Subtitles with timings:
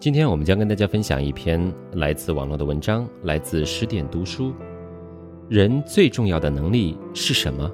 [0.00, 1.60] 今天我们将跟大家分享一篇
[1.92, 4.54] 来自网络的文章，来自十点读书。
[5.46, 7.70] 人最重要的能力是什么？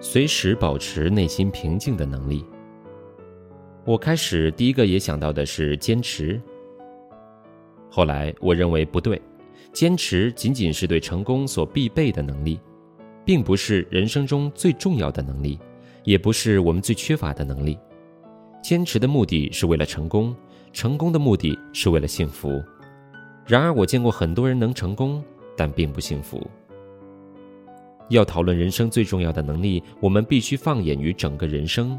[0.00, 2.44] 随时保持内心平静的能力。
[3.84, 6.40] 我开始第一个也想到的是坚持，
[7.90, 9.20] 后来我认为不对，
[9.72, 12.58] 坚持仅仅是对成功所必备的能力，
[13.24, 15.58] 并不是人生中最重要的能力，
[16.04, 17.78] 也不是我们最缺乏的能力。
[18.62, 20.34] 坚持的目的是为了成功，
[20.72, 22.62] 成功的目的是为了幸福。
[23.46, 25.22] 然而，我见过很多人能成功，
[25.56, 26.46] 但并不幸福。
[28.10, 31.98] 要讨论人生最重要的能力，我们必须放眼于整个人生，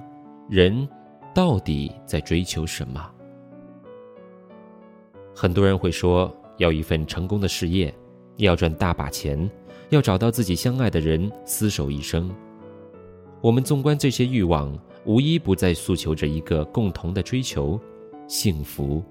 [0.50, 0.88] 人
[1.34, 3.10] 到底在追求什么？
[5.34, 7.94] 很多人会说，要一份成功的事业，
[8.38, 9.50] 要赚大把钱，
[9.90, 12.30] 要找到自己相爱的人，厮守一生。
[13.40, 17.80] 我们纵观这些欲望，无一不在诉求着一个共同的追求——
[18.28, 19.02] 幸福。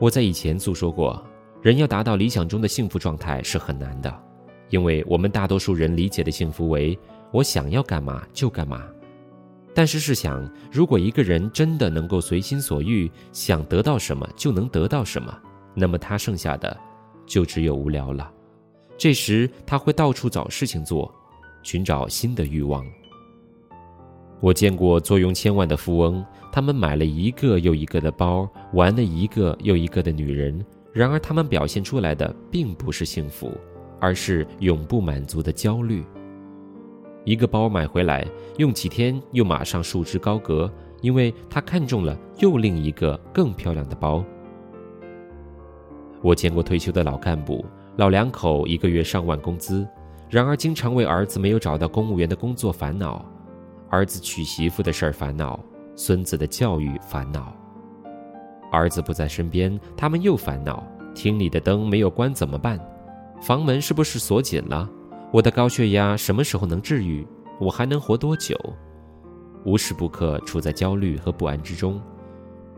[0.00, 1.24] 我在以前诉说过，
[1.62, 4.29] 人要达到理想中的幸福状态是很难的。
[4.70, 6.98] 因为我们大多数人理解的幸福为
[7.30, 8.82] 我想要干嘛就干嘛，
[9.74, 15.36] 但是试想，如果一个人真的能够随心所欲，想得到什么就能得到什么，
[15.74, 16.76] 那么他剩下的
[17.26, 18.32] 就只有无聊了。
[18.96, 21.12] 这时他会到处找事情做，
[21.62, 22.84] 寻找新的欲望。
[24.40, 33.52] 我见过坐拥千万的富翁，他们买了一个又一个的包，玩了一个又一个的女人，然而他们表现出来的并不是幸福。
[34.00, 36.04] 而是永不满足的焦虑。
[37.24, 40.72] 一个包买回来，用几天又马上束之高阁，
[41.02, 44.24] 因为他看中了又另一个更漂亮的包。
[46.22, 47.64] 我见过退休的老干部，
[47.96, 49.86] 老两口一个月上万工资，
[50.28, 53.24] 然而经常为儿子没有找到公务员的工作烦恼，
[53.90, 55.60] 儿子娶媳妇的事儿烦恼，
[55.94, 57.54] 孙子的教育烦恼。
[58.72, 60.82] 儿子不在身边，他们又烦恼，
[61.14, 62.80] 厅里的灯没有关怎么办？
[63.40, 64.88] 房门是不是锁紧了？
[65.32, 67.26] 我的高血压什么时候能治愈？
[67.58, 68.54] 我还能活多久？
[69.64, 72.00] 无时不刻处在焦虑和不安之中。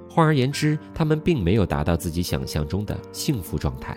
[0.09, 3.97] 换而言之，他们并没有达到自己想象中的幸福状态。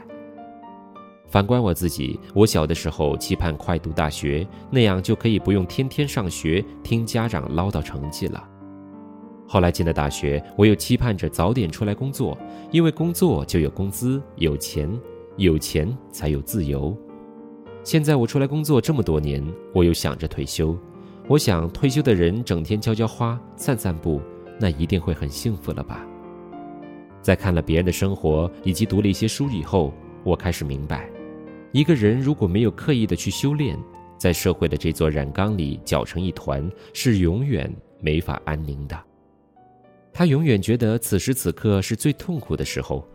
[1.28, 8.44] 反观我自己，我小的时候期盼快读大学，那样就可以不用天天上学听家长唠叨成绩了。
[9.48, 12.36] 后来进了大学，我又期盼着早点出来工作，
[12.72, 14.90] 因为工作就有工资，有钱。
[15.38, 16.96] 有钱才有自由。
[17.84, 20.78] 现在我出来工作这么多年，我又想着退休。
[21.28, 24.22] 我想退休的人整天浇浇花、散散步，
[24.60, 26.06] 那一定会很幸福了吧？
[27.22, 31.10] 在看了别人的生活以及读了一些书以后，我开始明白，
[31.72, 33.78] 一个人如果没有刻意的去修炼，
[34.18, 38.96] 在社会的这座染缸里搅成一团，是永远没法安宁的。
[40.14, 43.08] 他永远觉得此时此刻是最痛苦的时候。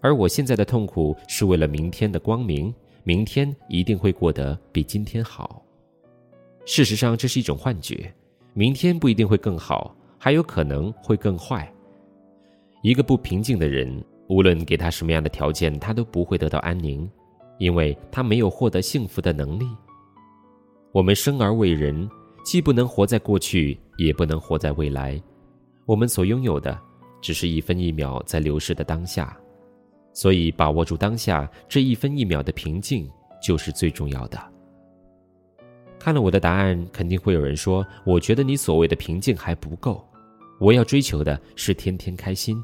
[0.00, 2.74] 而我现在的痛苦是为了明天的光明，
[3.04, 5.62] 明天一定会过得比今天好。
[6.64, 8.12] 事实上，这是一种幻觉，
[8.54, 11.70] 明天不一定会更好，还有可能会更坏。
[12.82, 17.10] 一个不平静的人，无论给他什么样的条件，他都不会得到安宁，
[17.58, 19.66] 因为他没有获得幸福的能力。
[20.92, 22.08] 我们生而为人，
[22.44, 25.20] 既不能活在过去，也不能活在未来，
[25.84, 26.78] 我们所拥有的，
[27.20, 29.36] 只是一分一秒在流逝的当下。
[30.12, 33.08] 所以，把握住当下这一分一秒的平静
[33.42, 34.38] 就是最重要的。
[35.98, 40.02] 看了我的答案，肯定会有人说：“我觉得你所谓的平静还不够，
[40.58, 42.62] 我要追求的是天天开心。”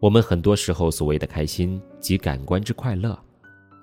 [0.00, 3.18] 我们很多时候所谓的开心，即感官之快乐，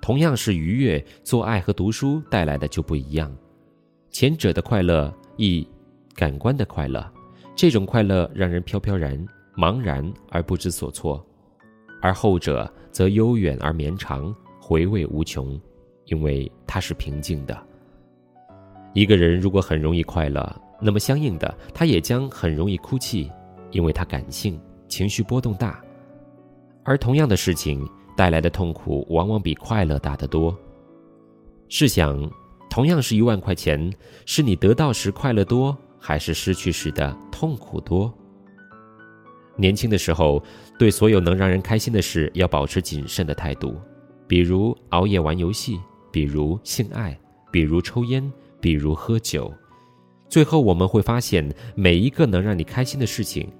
[0.01, 3.35] 同样是愉悦，做爱和读书带来的就不一样。
[4.11, 5.67] 前者的快乐，亦
[6.15, 7.11] 感官的快乐，
[7.55, 9.25] 这种快乐让人飘飘然、
[9.57, 11.25] 茫然而不知所措。
[12.01, 15.59] 而后者则悠远而绵长，回味无穷，
[16.05, 17.57] 因为它是平静的。
[18.93, 23.31] 一个人如果很容易快乐，那么相应的，他也将很容易哭泣，
[23.69, 24.59] 因为他感性，
[24.89, 25.79] 情绪波动大；
[26.83, 27.87] 而同样的事情
[28.17, 30.57] 带来的痛苦，往往比快乐大得多。
[31.69, 32.29] 试想，
[32.69, 33.93] 同样是一万块钱，
[34.25, 38.13] 是你得到时快乐多，还是失去时的痛苦多？
[39.57, 40.41] 年轻的时候，
[40.79, 43.79] 对所有能让人开心的事要保持谨慎的态度，
[44.27, 45.79] 比如熬夜玩游戏，
[46.11, 47.17] 比如性爱，
[47.51, 49.53] 比如抽烟，比如喝酒。
[50.29, 53.51] 最后我们会发现，每一个能让你开心的事情，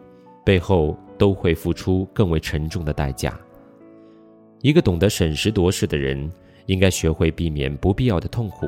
[0.46, 3.38] 背后都会付出更为沉重的代价。
[4.62, 6.32] 一个懂得审时度势的人，
[6.68, 8.68] 应该学会避免不必要的痛苦，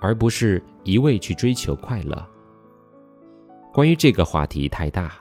[0.00, 2.24] 而不是一味去追求快乐。
[3.72, 5.12] 关于这个话题太大。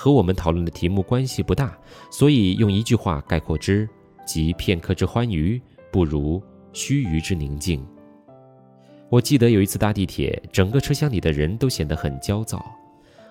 [0.00, 1.76] 和我们讨论的题目关系不大，
[2.08, 3.88] 所以用一句话概括之，
[4.24, 5.60] 即片刻之欢愉
[5.90, 6.40] 不如
[6.72, 7.84] 须臾之宁静。
[9.08, 12.64] 我记得有一次搭地铁，整个车厢里的人都显得很焦躁，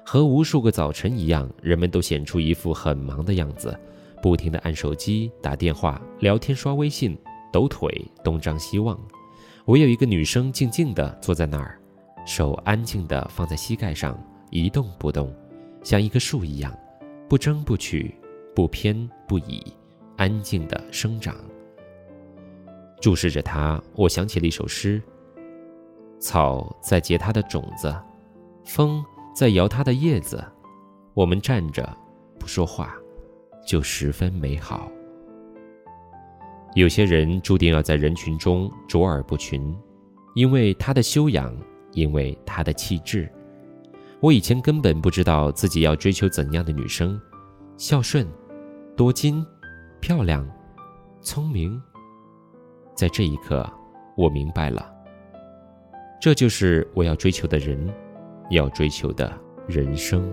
[0.03, 3.73] 和无数个早晨一样，人们都显出一副很忙的样子，
[4.21, 7.17] 不停地按手机、打电话、聊天、刷微信、
[7.49, 7.89] 抖腿、
[8.25, 8.99] 东张西望。
[9.67, 11.79] 唯有一个女生静静地坐在那儿，
[12.25, 15.33] 手安静地放在膝盖上，一动不动。
[15.87, 16.77] 像一棵树一样，
[17.29, 18.13] 不争不取，
[18.53, 19.63] 不偏不倚，
[20.17, 21.33] 安静的生长。
[22.99, 25.01] 注视着它，我想起了一首诗：
[26.19, 27.95] 草在结它的种子，
[28.65, 29.01] 风
[29.33, 30.43] 在摇它的叶子，
[31.13, 31.97] 我们站着
[32.37, 32.93] 不说话，
[33.65, 34.91] 就十分美好。
[36.75, 39.73] 有些人注定要在人群中卓尔不群，
[40.35, 41.57] 因为他的修养，
[41.93, 43.31] 因为他的气质。
[44.19, 47.19] 我以前根本不知道自己要追求怎样的女生，
[47.77, 48.27] 孝顺、
[48.95, 49.45] 多金、
[49.99, 50.47] 漂亮、
[51.21, 51.79] 聪明。
[52.95, 53.63] 在这一刻，
[54.15, 54.91] 我明白了，
[56.19, 57.93] 这就是我要追求的人，
[58.49, 59.31] 要追求的
[59.67, 60.27] 人生。